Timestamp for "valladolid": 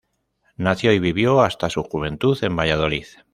2.55-3.05